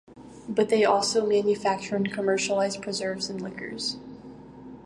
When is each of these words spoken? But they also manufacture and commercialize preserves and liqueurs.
But 0.49 0.69
they 0.69 0.83
also 0.83 1.27
manufacture 1.27 1.95
and 1.95 2.11
commercialize 2.11 2.75
preserves 2.75 3.29
and 3.29 3.39
liqueurs. 3.39 3.97